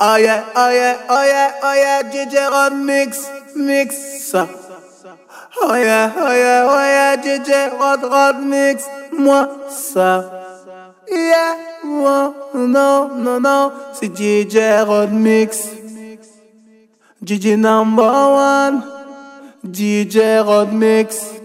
Oh 0.00 0.14
yeah, 0.14 0.44
oh 0.54 0.70
yeah, 0.70 0.96
oh 1.10 1.24
yeah, 1.26 1.58
oh 1.60 1.74
yeah, 1.74 2.02
DJ 2.06 2.48
Rod 2.48 2.72
mix, 2.72 3.28
mix 3.56 3.96
ça. 4.30 4.46
Oh 5.60 5.74
yeah, 5.74 6.14
oh 6.14 6.30
yeah, 6.30 6.70
oh 6.70 6.86
yeah, 6.86 7.16
DJ 7.16 7.66
Rod 7.76 8.04
Rod 8.04 8.36
mix, 8.46 8.86
moi 9.10 9.48
ça. 9.68 10.22
Yeah, 11.10 11.56
moi, 11.82 12.32
non, 12.54 13.08
non, 13.16 13.40
non, 13.40 13.72
c'est 13.92 14.14
DJ 14.14 14.86
Rod 14.86 15.10
mix. 15.10 15.66
DJ 17.20 17.56
number 17.56 18.04
one, 18.04 18.84
DJ 19.64 20.44
Rod 20.46 20.72
mix. 20.72 21.37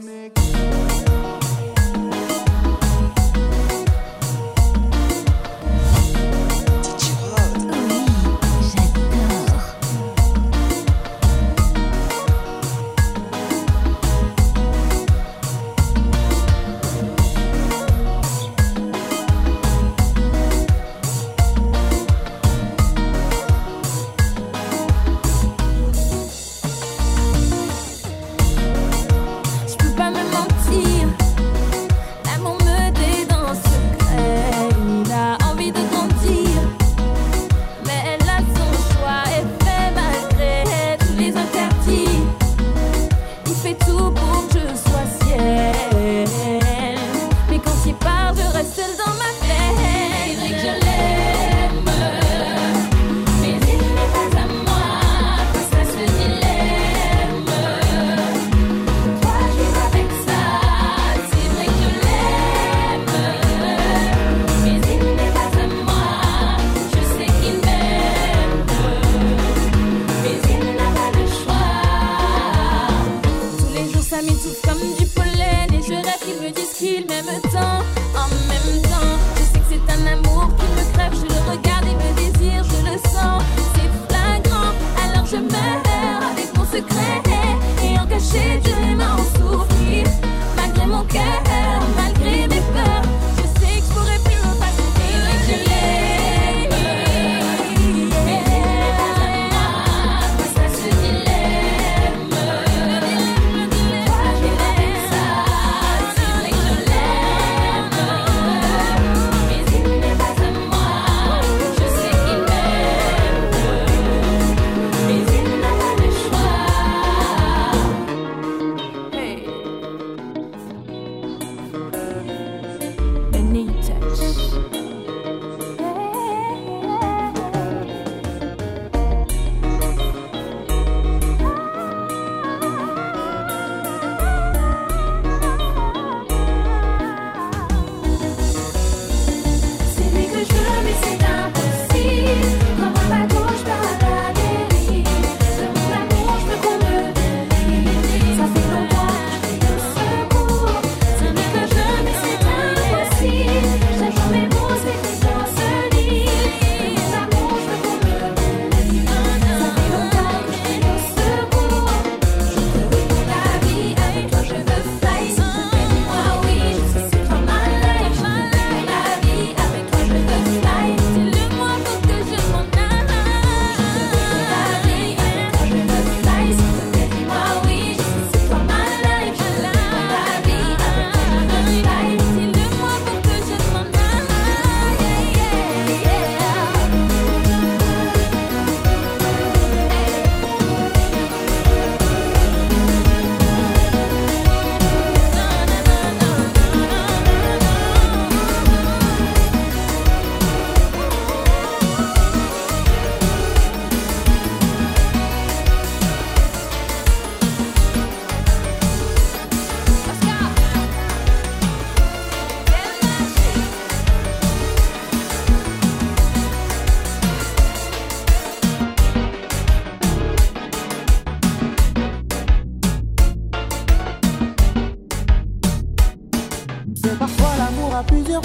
Ça 227.94 228.02
devient 228.10 228.42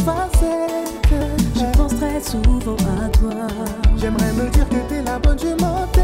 embêtant. 5.65 5.98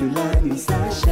que 0.00 0.06
la 0.14 0.40
nuit 0.40 0.58
s'achève. 0.58 1.09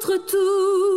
Contre 0.00 0.16
tous. 0.26 0.89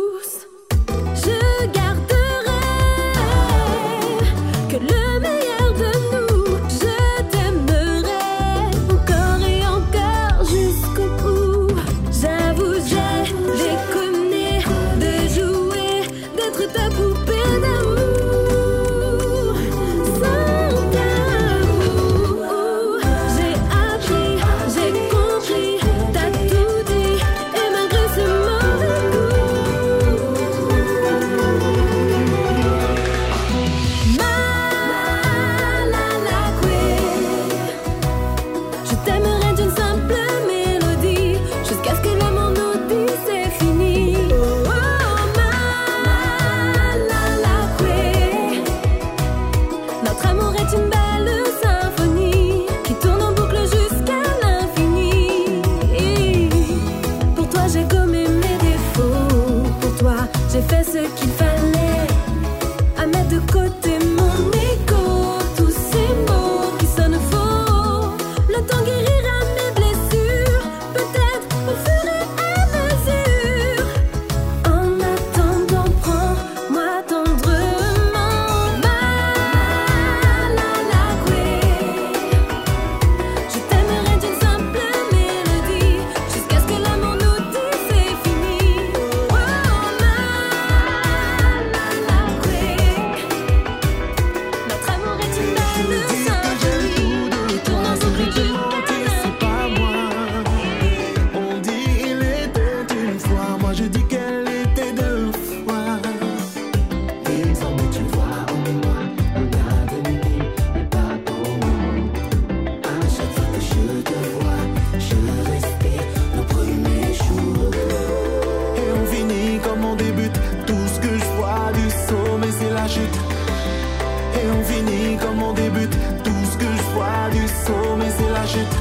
Et 123.00 124.46
on 124.56 124.62
finit 124.62 125.16
comme 125.16 125.42
on 125.42 125.52
débute. 125.52 125.96
Tout 126.22 126.44
ce 126.50 126.56
que 126.56 126.64
je 126.64 126.82
vois 126.94 127.28
du 127.32 127.46
sommet 127.66 128.10
c'est 128.16 128.32
la 128.32 128.46
chute. 128.46 128.76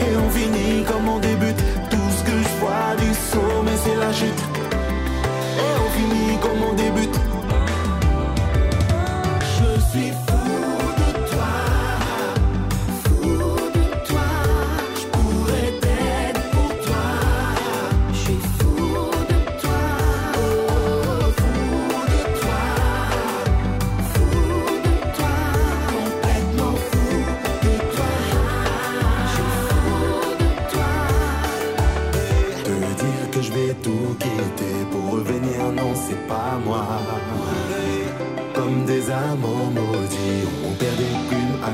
Et 0.00 0.16
on 0.16 0.30
finit 0.30 0.84
comme 0.84 1.08
on 1.08 1.18
débute. 1.18 1.62
Tout 1.90 2.10
ce 2.16 2.22
que 2.22 2.36
je 2.46 2.60
vois 2.60 2.94
du 2.98 3.12
sommet 3.14 3.76
c'est 3.84 3.96
la 3.96 4.12
chute. 4.12 4.42
Et 5.58 5.72
on 5.84 5.88
finit 5.96 6.38
comme 6.38 6.62
on 6.70 6.74
débute. 6.74 7.11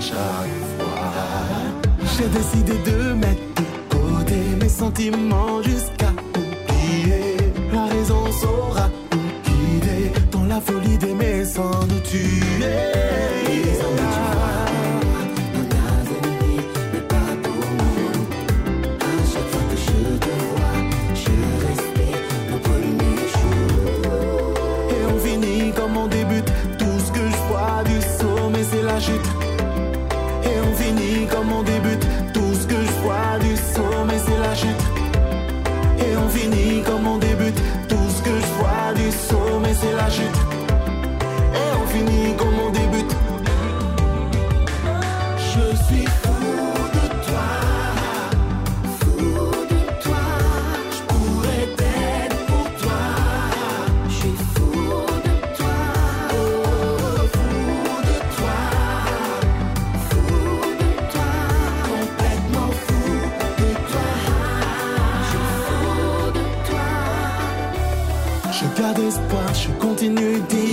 chaque 0.00 0.16
fois. 0.78 1.12
J'ai 2.16 2.28
décidé 2.28 2.72
de 2.90 3.12
mettre 3.14 3.40
de 3.56 3.96
côté 3.96 4.36
mes 4.60 4.68
sentiments 4.68 5.62
jusqu'à 5.62 6.12
oublier. 6.36 7.36
La 7.72 7.86
raison 7.86 8.30
saura 8.32 8.90
nous 9.12 9.50
guider 9.50 10.12
dans 10.30 10.44
la 10.44 10.60
folie 10.60 10.98
d'aimer 10.98 11.44
sans 11.44 11.86
nous 11.86 12.00
tuer. 12.00 13.37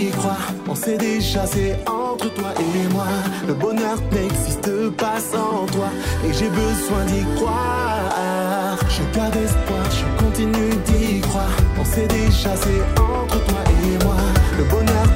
j'y 0.06 0.12
crois. 0.12 0.38
On 0.68 0.76
s'est 0.76 0.98
déjà, 0.98 1.46
entre 1.88 2.34
toi 2.34 2.54
et 2.60 2.94
moi. 2.94 3.08
Le 3.48 3.54
bonheur 3.54 3.98
n'existe 4.12 4.89
pas 4.98 5.20
sans 5.20 5.65
toi. 5.68 5.89
Et 6.26 6.34
j'ai 6.34 6.50
besoin 6.50 7.06
d'y 7.06 7.24
croire. 7.36 8.78
Je 8.89 9.18
garde 9.18 9.36
espoir, 9.36 9.86
je 9.91 10.24
continue 10.24 10.76
d'y 10.88 11.22
croire. 11.22 11.56
On 11.80 11.86
s'est 11.86 12.08
entre 12.98 13.46
toi 13.46 13.60
et 13.84 14.04
moi. 14.04 14.15
Le 14.58 14.63
bonheur 14.65 15.08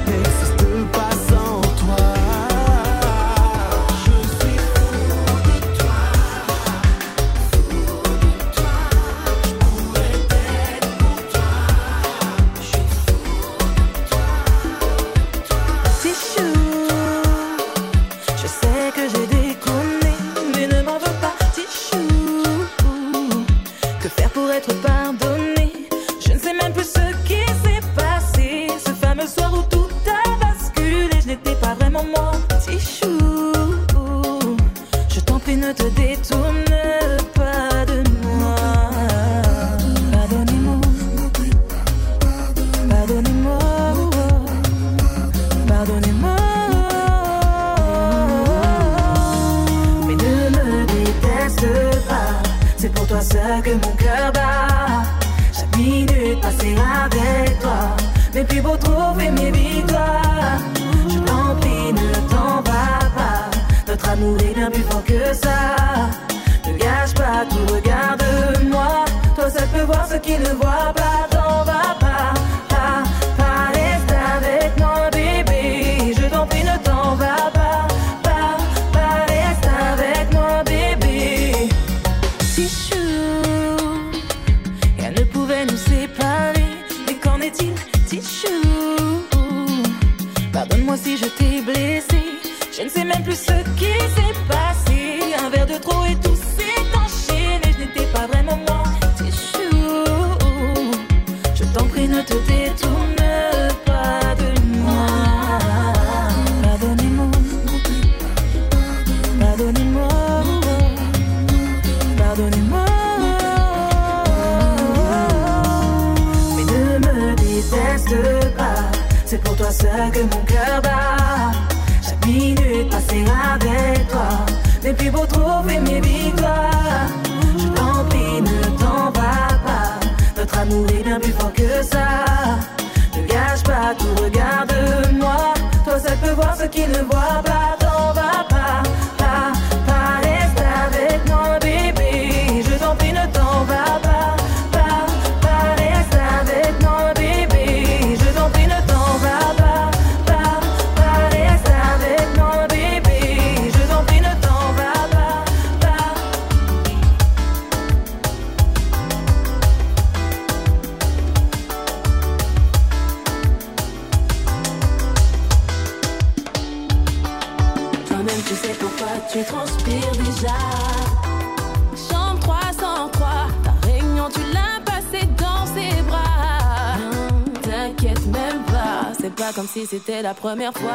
la 180.30 180.34
première 180.34 180.72
fois. 180.72 180.89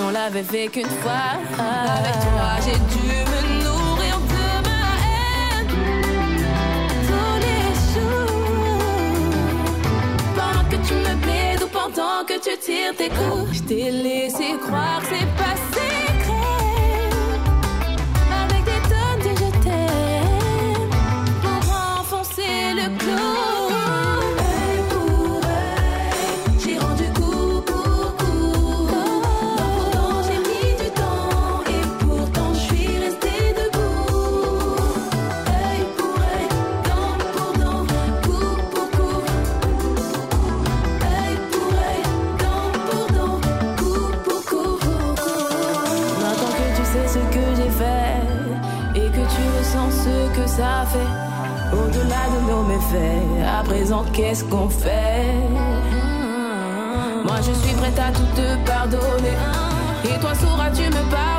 on 0.00 0.10
l'avait 0.10 0.42
fait 0.42 0.68
qu'une 0.68 0.88
fois. 1.02 1.36
Avec 1.58 2.18
toi, 2.26 2.50
j'ai 2.64 2.78
dû 2.94 3.08
me 3.32 3.40
nourrir 3.64 4.18
de 4.34 4.46
ma 4.68 4.84
haine. 5.08 5.68
Tous 7.08 7.36
les 7.46 7.66
jours, 7.92 9.32
pendant 10.36 10.68
que 10.68 10.76
tu 10.86 10.94
me 10.94 11.14
plaides 11.22 11.62
ou 11.62 11.68
pendant 11.68 12.24
que 12.26 12.34
tu 12.34 12.56
tires 12.58 12.94
tes 12.96 13.08
coups, 13.08 13.52
je 13.52 13.62
t'ai 13.62 13.90
laissé 13.90 14.54
croire 14.64 15.02
c'est 15.08 15.26
passé. 15.36 16.11
À 53.44 53.64
présent, 53.64 54.04
qu'est-ce 54.12 54.44
qu'on 54.44 54.68
fait? 54.68 55.34
Moi, 57.24 57.36
je 57.38 57.52
suis 57.52 57.74
prête 57.74 57.98
à 57.98 58.12
tout 58.12 58.22
te 58.36 58.56
pardonner. 58.64 59.36
Et 60.04 60.20
toi, 60.20 60.32
sauras-tu 60.34 60.82
me 60.82 61.10
pardonner 61.10 61.31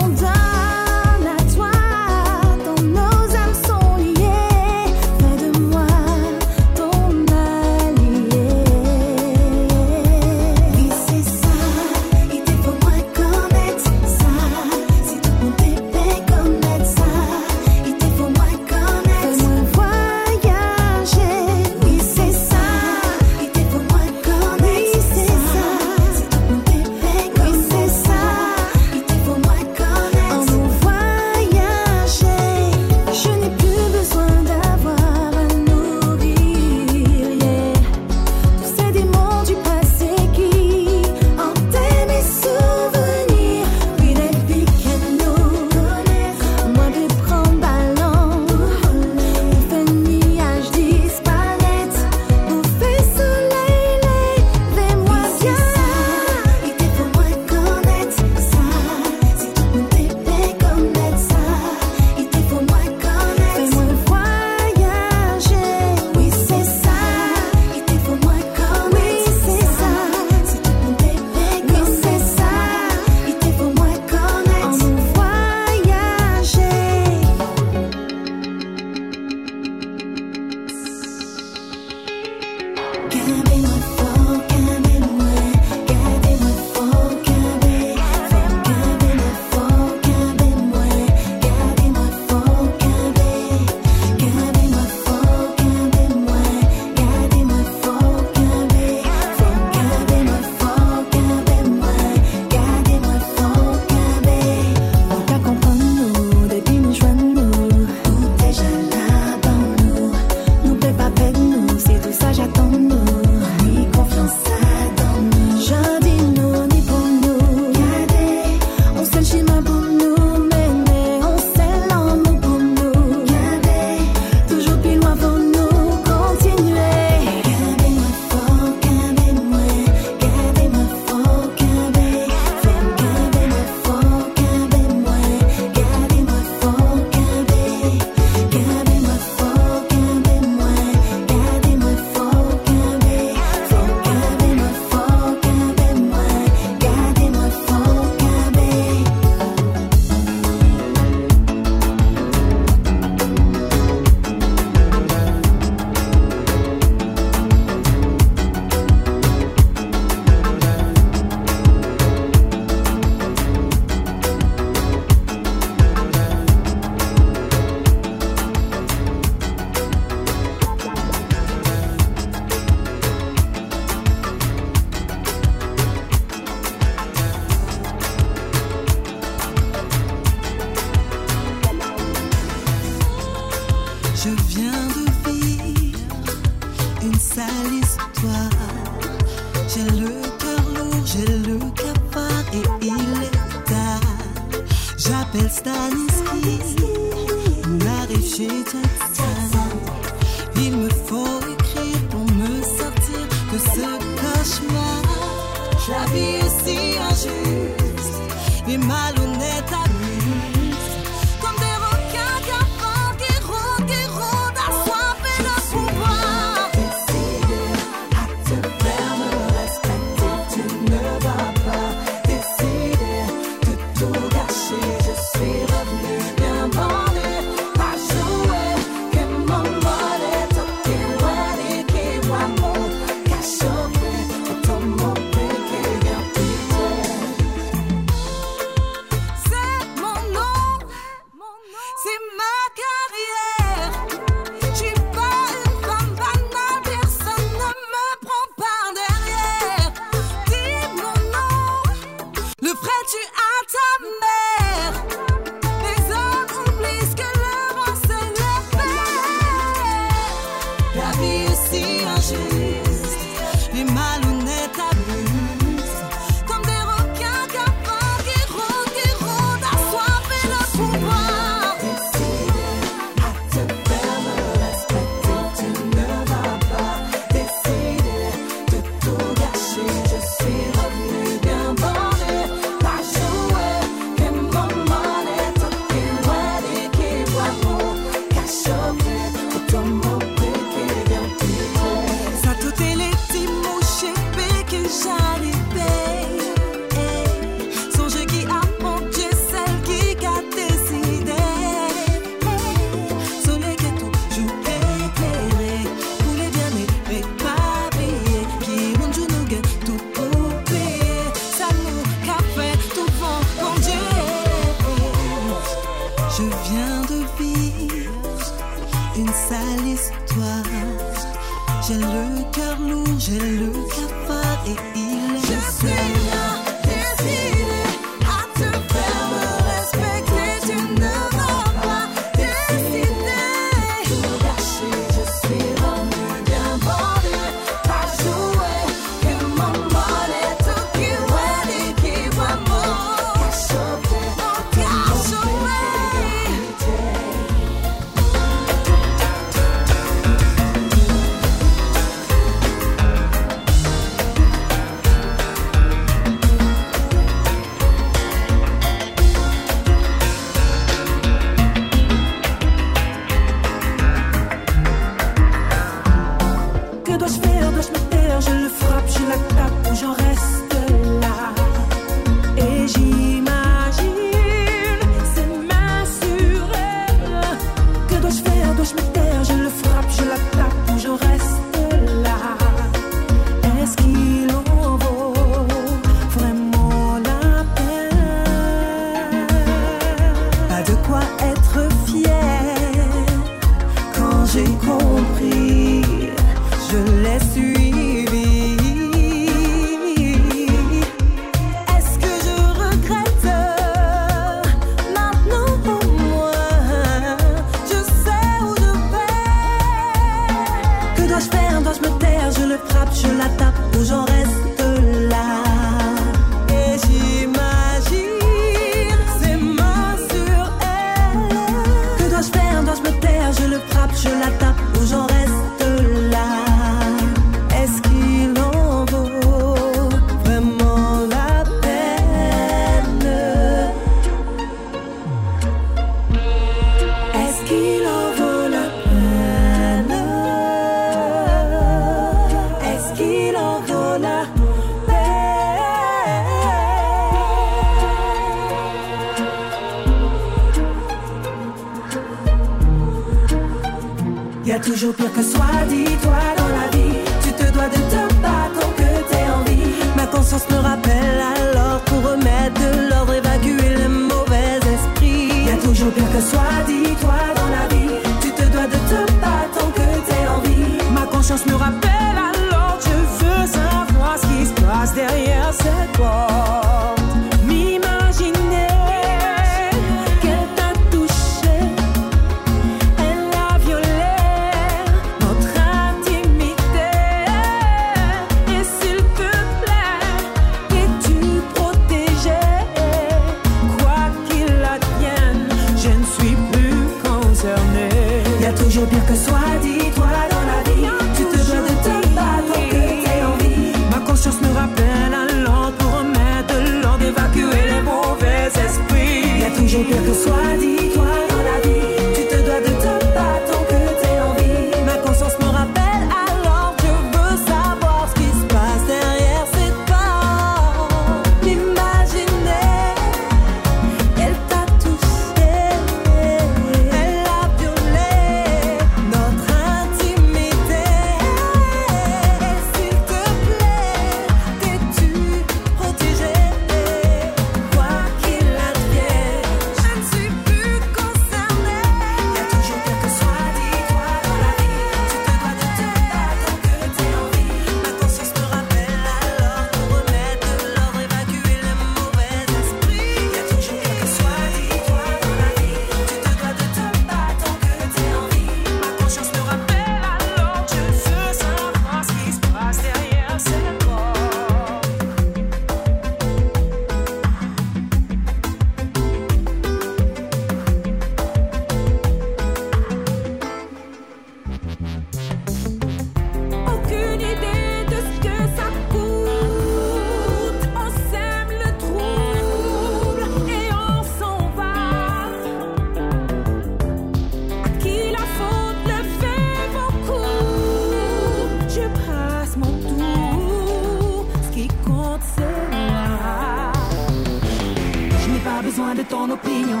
pas 598.76 598.82
besoin 598.82 599.14
de 599.14 599.22
ton 599.22 599.50
opinion. 599.50 600.00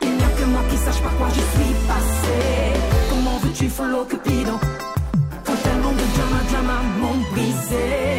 Il 0.00 0.12
n'y 0.16 0.24
a 0.24 0.28
que 0.38 0.44
moi 0.44 0.62
qui 0.70 0.76
sache 0.78 1.02
par 1.02 1.14
quoi 1.18 1.28
je 1.28 1.44
suis 1.54 1.74
passé. 1.90 2.38
Comment 3.10 3.38
veux-tu 3.42 3.68
follow 3.68 4.04
Cupidon 4.04 4.58
Quand 5.44 5.62
un 5.72 5.78
monde 5.82 5.96
de 6.02 6.08
drama, 6.14 6.40
drama 6.50 6.78
m'ont 7.00 7.20
brisé. 7.32 8.11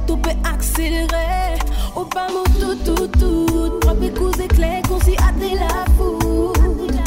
bateau 0.00 0.16
peut 0.16 0.30
accélérer. 0.44 1.58
Au 1.96 2.04
pas 2.04 2.28
mon 2.28 2.44
tout, 2.58 2.76
tout, 2.84 3.08
tout. 3.18 3.78
Propre 3.80 4.08
coups 4.14 4.40
éclairs 4.40 4.82
qu'on 4.88 5.00
s'y 5.00 5.16
a 5.16 5.32
la 5.54 5.84
foule. 5.96 7.00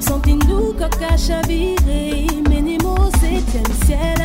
Sentez-nous 0.00 0.72
coca 0.72 1.16
chaviré. 1.16 2.26
Menez-moi 2.48 2.94
au 2.94 3.10
septième 3.18 3.74
ciel. 3.84 4.19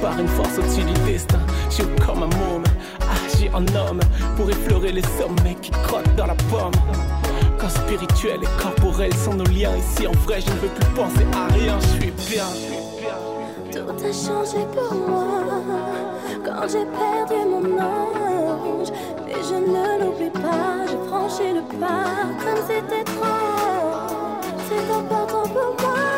par 0.00 0.18
une 0.18 0.28
force 0.28 0.58
au-dessus 0.58 0.84
du 0.84 0.92
destin. 1.10 1.40
Je 1.70 1.74
suis 1.76 1.84
comme 2.04 2.22
un 2.22 2.36
môme, 2.36 2.64
agi 3.00 3.48
en 3.52 3.62
homme, 3.76 4.00
pour 4.36 4.48
effleurer 4.50 4.92
les 4.92 5.02
sommets 5.02 5.56
qui 5.60 5.70
crottent 5.70 6.14
dans 6.16 6.26
la 6.26 6.34
pomme. 6.50 6.72
Quand 7.58 7.68
spirituel 7.68 8.40
et 8.42 8.62
corporel 8.62 9.12
sont 9.14 9.34
nos 9.34 9.44
liens, 9.44 9.76
ici 9.76 10.06
en 10.06 10.12
vrai, 10.24 10.40
je 10.40 10.50
ne 10.50 10.58
veux 10.58 10.68
plus 10.68 10.90
penser 10.94 11.26
à 11.32 11.52
rien, 11.52 11.78
je 11.80 11.86
suis 12.00 12.12
bien. 12.30 12.44
Tout 13.72 13.90
a 13.90 14.12
changé 14.12 14.64
pour 14.74 14.94
moi 14.94 15.42
quand 16.44 16.68
j'ai 16.68 16.86
perdu 16.86 17.44
mon 17.48 17.78
ange. 17.80 18.88
Mais 19.26 19.34
je 19.42 19.54
ne 19.54 20.04
l'oublie 20.04 20.30
pas, 20.30 20.86
j'ai 20.86 21.08
franchi 21.08 21.52
le 21.54 21.62
pas 21.78 22.26
comme 22.42 22.62
c'était 22.66 23.04
trop. 23.04 23.26
C'est 24.68 24.94
important 24.94 25.42
pour 25.48 25.74
moi. 25.82 26.17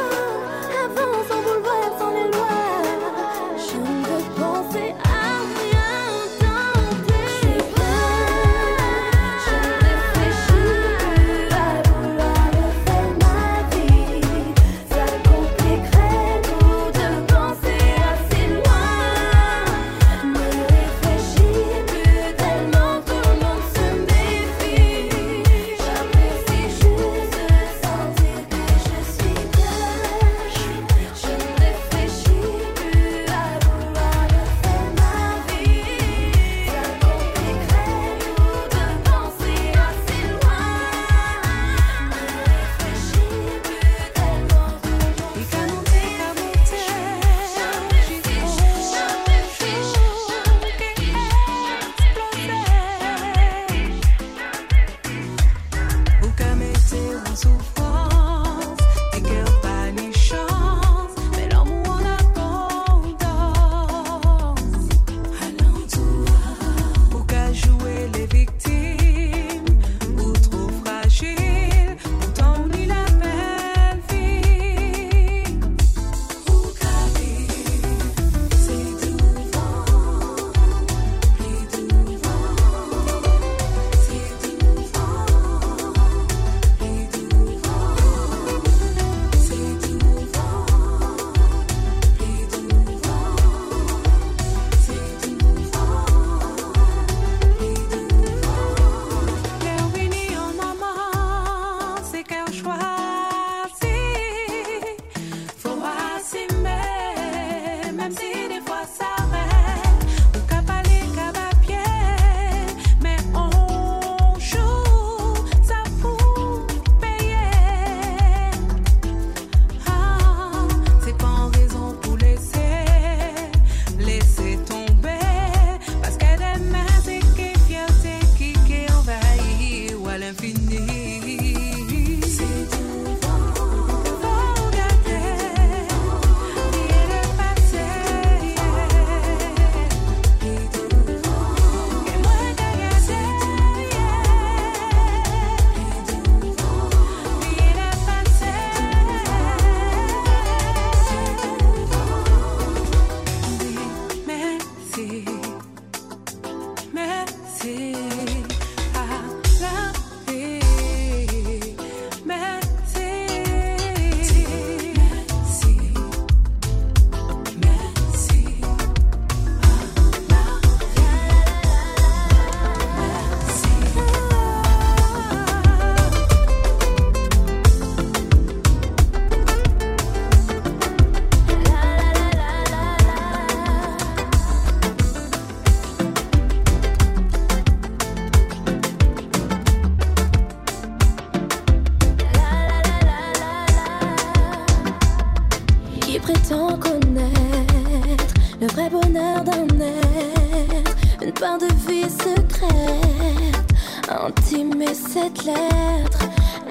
cette 204.94 205.44
lettre, 205.44 206.24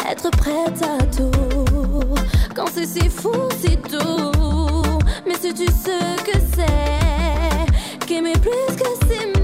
être 0.10 0.30
prête 0.32 0.82
à 0.82 1.04
tout. 1.06 1.32
Quand 2.56 2.68
c'est 2.74 2.86
si 2.86 3.10
fou, 3.10 3.32
c'est 3.62 3.82
tout. 3.82 4.32
Mais 5.26 5.36
sais-tu 5.36 5.66
ce 5.66 6.22
que 6.24 6.38
c'est? 6.56 8.06
Qu'aimer 8.06 8.34
plus 8.34 8.76
que 8.76 8.90
c'est 9.08 9.39